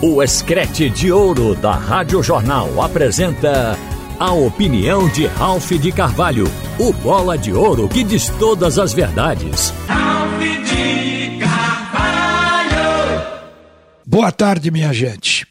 [0.00, 3.76] O Escrete de Ouro da Rádio Jornal apresenta
[4.16, 6.44] a opinião de Ralph de Carvalho,
[6.78, 9.74] o bola de ouro que diz todas as verdades.
[9.88, 12.78] Ralph de Carvalho!
[14.06, 15.44] Boa tarde, minha gente.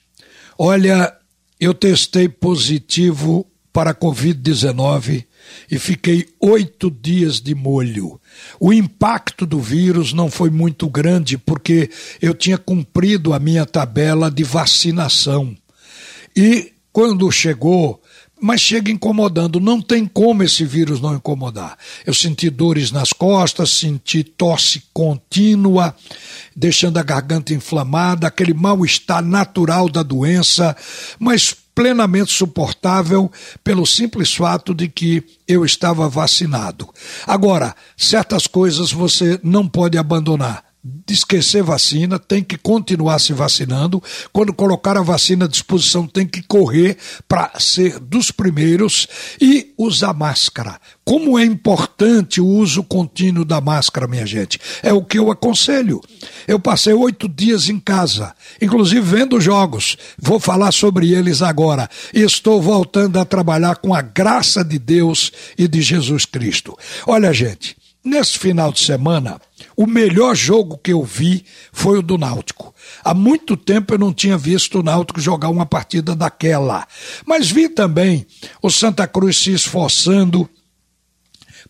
[0.57, 1.13] Olha,
[1.59, 3.45] eu testei positivo
[3.77, 5.23] para a Covid-19
[5.69, 8.19] e fiquei oito dias de molho.
[8.59, 11.87] O impacto do vírus não foi muito grande porque
[12.19, 15.55] eu tinha cumprido a minha tabela de vacinação.
[16.35, 18.01] E quando chegou,
[18.41, 19.59] mas chega incomodando.
[19.59, 21.77] Não tem como esse vírus não incomodar.
[22.03, 25.95] Eu senti dores nas costas, senti tosse contínua,
[26.55, 30.75] deixando a garganta inflamada, aquele mal-estar natural da doença,
[31.19, 33.31] mas plenamente suportável
[33.63, 36.89] pelo simples fato de que eu estava vacinado.
[37.27, 40.66] Agora, certas coisas você não pode abandonar
[41.09, 44.01] esquecer vacina, tem que continuar se vacinando.
[44.33, 49.07] Quando colocar a vacina à disposição, tem que correr para ser dos primeiros
[49.39, 50.79] e usar máscara.
[51.05, 54.59] Como é importante o uso contínuo da máscara, minha gente?
[54.83, 56.01] É o que eu aconselho.
[56.45, 59.97] Eu passei oito dias em casa, inclusive vendo jogos.
[60.17, 61.89] Vou falar sobre eles agora.
[62.13, 66.77] Estou voltando a trabalhar com a graça de Deus e de Jesus Cristo.
[67.05, 67.76] Olha, gente.
[68.07, 69.37] Nesse final de semana,
[69.75, 72.73] o melhor jogo que eu vi foi o do Náutico.
[73.03, 76.87] Há muito tempo eu não tinha visto o Náutico jogar uma partida daquela.
[77.25, 78.25] Mas vi também
[78.61, 80.49] o Santa Cruz se esforçando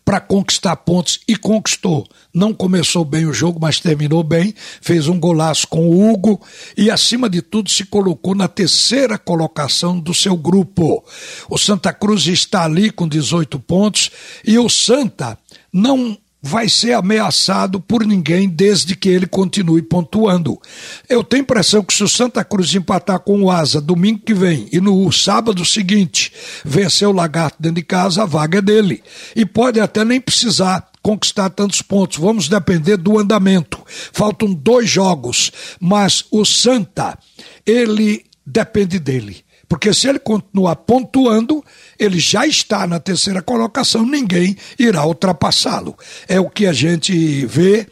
[0.04, 2.06] para conquistar pontos e conquistou.
[2.32, 6.40] Não começou bem o jogo, mas terminou bem, fez um golaço com o Hugo
[6.76, 11.04] e, acima de tudo, se colocou na terceira colocação do seu grupo.
[11.50, 14.12] O Santa Cruz está ali com 18 pontos
[14.46, 15.36] e o Santa
[15.72, 16.16] não
[16.48, 20.58] vai ser ameaçado por ninguém desde que ele continue pontuando.
[21.06, 24.66] Eu tenho impressão que se o Santa Cruz empatar com o Asa domingo que vem
[24.72, 26.32] e no sábado seguinte
[26.64, 29.02] vencer o Lagarto dentro de casa, a vaga é dele.
[29.36, 32.16] E pode até nem precisar conquistar tantos pontos.
[32.16, 33.78] Vamos depender do andamento.
[33.86, 37.18] Faltam dois jogos, mas o Santa,
[37.66, 39.44] ele depende dele.
[39.68, 41.62] Porque se ele continuar pontuando,
[41.98, 45.96] ele já está na terceira colocação, ninguém irá ultrapassá-lo.
[46.26, 47.86] É o que a gente vê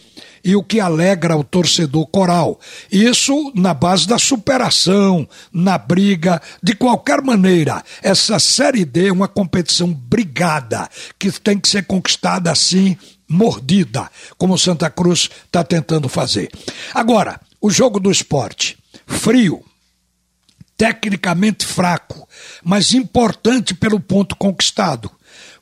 [0.47, 2.59] e o que alegra o torcedor coral.
[2.91, 7.83] Isso na base da superação, na briga, de qualquer maneira.
[8.01, 10.89] Essa Série D é uma competição brigada,
[11.19, 12.97] que tem que ser conquistada assim,
[13.29, 14.09] mordida,
[14.39, 16.49] como Santa Cruz está tentando fazer.
[16.95, 18.79] Agora, o jogo do esporte.
[19.05, 19.65] Frio,
[20.77, 22.29] tecnicamente fraco,
[22.63, 25.11] mas importante pelo ponto conquistado.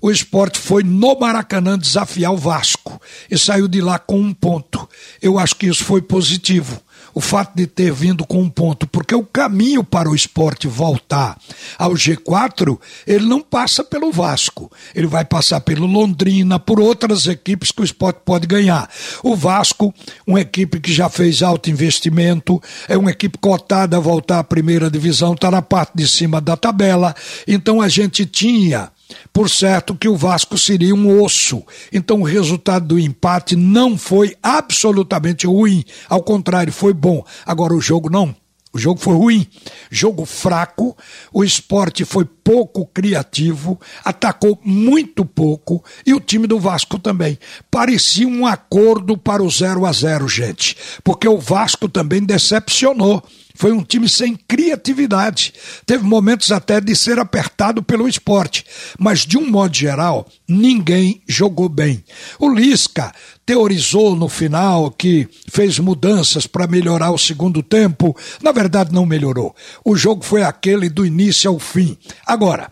[0.01, 4.89] O esporte foi no Maracanã desafiar o Vasco e saiu de lá com um ponto.
[5.23, 6.83] Eu acho que isso foi positivo
[7.15, 11.39] o fato de ter vindo com um ponto, porque o caminho para o esporte voltar
[11.79, 17.71] ao G4, ele não passa pelo Vasco, ele vai passar pelo Londrina, por outras equipes
[17.71, 18.91] que o esporte pode ganhar.
[19.23, 19.95] O Vasco,
[20.27, 24.91] uma equipe que já fez alto investimento, é uma equipe cotada a voltar à primeira
[24.91, 27.15] divisão, está na parte de cima da tabela,
[27.47, 28.91] então a gente tinha
[29.32, 31.62] por certo que o Vasco seria um osso.
[31.92, 37.25] Então o resultado do empate não foi absolutamente ruim, ao contrário, foi bom.
[37.44, 38.34] Agora o jogo não.
[38.75, 39.47] O jogo foi ruim,
[39.88, 40.97] jogo fraco,
[41.32, 47.38] o esporte foi pouco criativo, atacou muito pouco e o time do Vasco também.
[47.71, 53.22] Parecia um acordo para o 0 a 0 gente, porque o Vasco também decepcionou.
[53.56, 55.54] Foi um time sem criatividade.
[55.87, 58.65] Teve momentos até de ser apertado pelo esporte.
[58.98, 62.03] Mas, de um modo geral, ninguém jogou bem.
[62.38, 63.12] O Lisca
[63.47, 68.16] teorizou no final que fez mudanças para melhorar o segundo tempo.
[68.42, 69.54] Na verdade, não melhorou.
[69.84, 71.97] O jogo foi aquele do início ao fim.
[72.26, 72.71] Agora,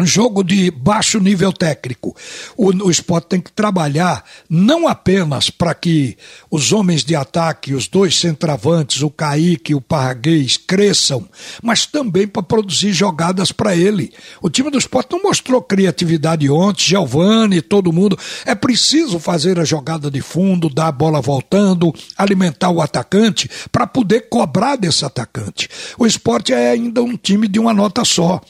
[0.00, 2.16] jogo de baixo nível técnico.
[2.56, 6.16] O, o esporte tem que trabalhar não apenas para que
[6.50, 11.28] os homens de ataque, os dois centravantes, o Kaique e o Parraguês, cresçam,
[11.62, 14.12] mas também para produzir jogadas para ele.
[14.42, 18.18] O time do esporte não mostrou criatividade ontem, Giovanni, todo mundo.
[18.44, 23.86] É preciso fazer a jogada de fundo, dar a bola voltando, alimentar o atacante para
[23.86, 25.68] poder cobrar desse atacante.
[25.96, 28.40] O esporte é ainda um time de uma nota só.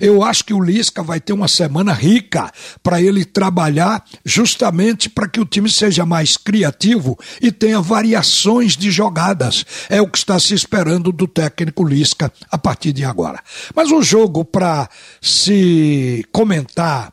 [0.00, 2.50] Eu acho que o Lisca vai ter uma semana rica
[2.82, 8.90] para ele trabalhar justamente para que o time seja mais criativo e tenha variações de
[8.90, 9.64] jogadas.
[9.88, 13.40] É o que está se esperando do técnico Lisca a partir de agora.
[13.76, 14.88] Mas o jogo para
[15.20, 17.12] se comentar,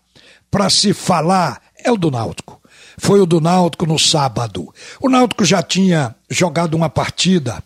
[0.50, 2.60] para se falar, é o do Náutico.
[2.98, 4.74] Foi o do Náutico no sábado.
[5.00, 7.64] O Náutico já tinha jogado uma partida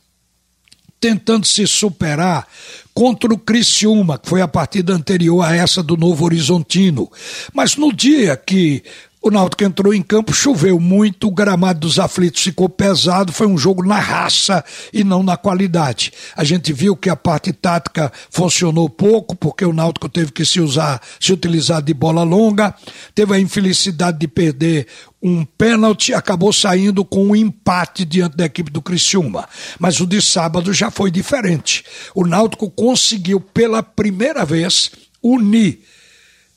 [1.04, 2.48] tentando se superar
[2.94, 7.12] contra o Criciúma, que foi a partida anterior a essa do Novo Horizontino.
[7.54, 8.82] Mas no dia que
[9.22, 13.58] o Náutico entrou em campo, choveu muito, o gramado dos aflitos ficou pesado, foi um
[13.58, 14.64] jogo na raça
[14.94, 16.14] e não na qualidade.
[16.38, 20.62] A gente viu que a parte tática funcionou pouco, porque o Náutico teve que se
[20.62, 22.74] usar, se utilizar de bola longa,
[23.14, 24.88] teve a infelicidade de perder
[25.24, 29.48] um pênalti, acabou saindo com um empate diante da equipe do Criciúma.
[29.80, 31.86] Mas o de sábado já foi diferente.
[32.14, 34.92] O Náutico conseguiu pela primeira vez
[35.22, 35.80] unir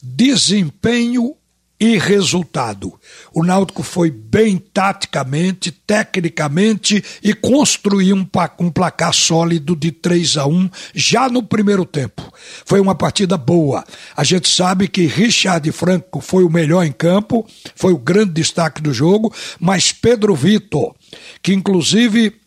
[0.02, 1.35] desempenho
[1.78, 2.94] e resultado.
[3.34, 8.26] O Náutico foi bem taticamente, tecnicamente e construiu um,
[8.58, 12.32] um, placar sólido de 3 a 1 já no primeiro tempo.
[12.64, 13.84] Foi uma partida boa.
[14.16, 18.80] A gente sabe que Richard Franco foi o melhor em campo, foi o grande destaque
[18.80, 20.94] do jogo, mas Pedro Vitor,
[21.42, 22.45] que inclusive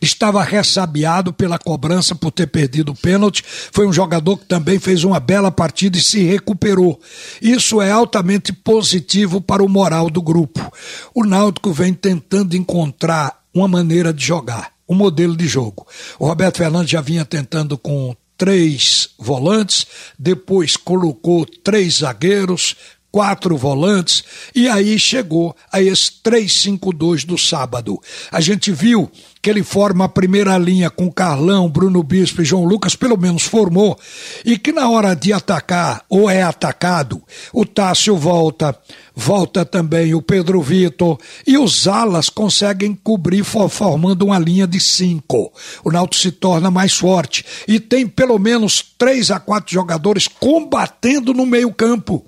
[0.00, 3.44] estava ressabiado pela cobrança por ter perdido o pênalti.
[3.72, 7.00] Foi um jogador que também fez uma bela partida e se recuperou.
[7.40, 10.72] Isso é altamente positivo para o moral do grupo.
[11.14, 15.86] O Náutico vem tentando encontrar uma maneira de jogar, um modelo de jogo.
[16.18, 19.86] O Roberto Fernandes já vinha tentando com três volantes,
[20.18, 22.74] depois colocou três zagueiros,
[23.10, 24.22] quatro volantes,
[24.54, 28.00] e aí chegou a esse 3-5-2 do sábado.
[28.30, 29.10] A gente viu
[29.42, 33.42] que ele forma a primeira linha com Carlão, Bruno Bispo e João Lucas, pelo menos
[33.42, 33.98] formou,
[34.44, 37.22] e que na hora de atacar, ou é atacado,
[37.52, 38.78] o Tássio volta,
[39.14, 45.50] volta também o Pedro Vitor, e os alas conseguem cobrir formando uma linha de cinco.
[45.82, 51.32] O Náutico se torna mais forte, e tem pelo menos três a quatro jogadores combatendo
[51.32, 52.26] no meio campo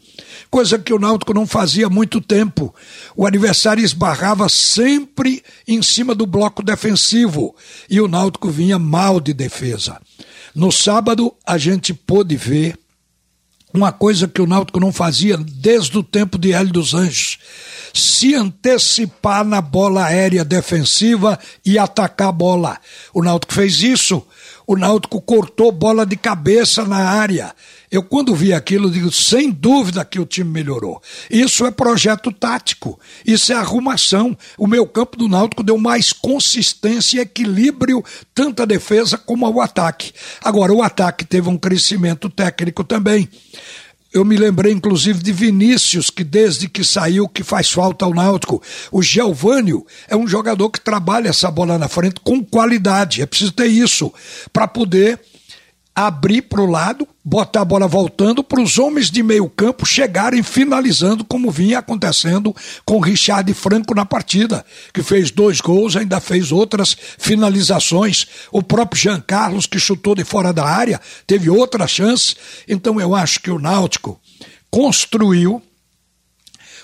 [0.53, 2.75] coisa que o Náutico não fazia há muito tempo.
[3.17, 7.57] O adversário esbarrava sempre em cima do bloco defensivo
[7.89, 9.99] e o Náutico vinha mal de defesa.
[10.55, 12.79] No sábado, a gente pôde ver
[13.73, 17.39] uma coisa que o Náutico não fazia desde o tempo de Hélio dos Anjos:
[17.95, 22.79] se antecipar na bola aérea defensiva e atacar a bola.
[23.15, 24.23] O Náutico fez isso.
[24.67, 27.55] O Náutico cortou bola de cabeça na área.
[27.93, 31.03] Eu, quando vi aquilo, digo, sem dúvida que o time melhorou.
[31.31, 34.35] Isso é projeto tático, isso é arrumação.
[34.57, 38.03] O meu campo do Náutico deu mais consistência e equilíbrio,
[38.35, 40.15] tanto a defesa como ao ataque.
[40.43, 43.29] Agora, o ataque teve um crescimento técnico também.
[44.11, 48.63] Eu me lembrei, inclusive, de Vinícius, que desde que saiu, que faz falta ao Náutico.
[48.91, 53.21] O Gelvânio é um jogador que trabalha essa bola na frente com qualidade.
[53.21, 54.11] É preciso ter isso
[54.51, 55.21] para poder
[55.95, 60.43] abrir para o lado, botar a bola voltando para os homens de meio campo chegarem
[60.43, 62.55] finalizando, como vinha acontecendo
[62.85, 68.27] com Richard Franco na partida, que fez dois gols, ainda fez outras finalizações.
[68.51, 72.35] O próprio Jean Carlos, que chutou de fora da área, teve outra chance.
[72.67, 74.19] Então eu acho que o Náutico
[74.71, 75.63] construiu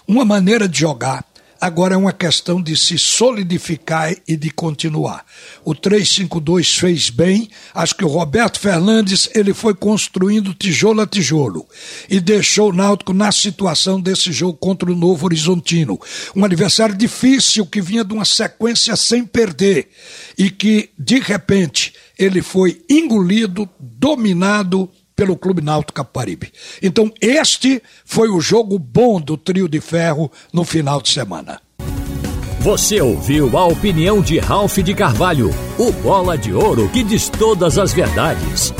[0.07, 1.23] uma maneira de jogar
[1.61, 5.25] Agora é uma questão de se solidificar e de continuar.
[5.65, 7.51] O 352 fez bem.
[7.75, 11.67] Acho que o Roberto Fernandes ele foi construindo tijolo a tijolo
[12.09, 15.99] e deixou o Náutico na situação desse jogo contra o Novo Horizontino.
[16.37, 19.89] Um adversário difícil que vinha de uma sequência sem perder
[20.37, 24.89] e que, de repente, ele foi engolido, dominado
[25.19, 26.53] pelo Clube Náutico Caparibe.
[26.81, 31.61] Então, este foi o jogo bom do trio de ferro no final de semana.
[32.61, 37.79] Você ouviu a opinião de Ralph de Carvalho, o bola de ouro que diz todas
[37.79, 38.73] as verdades.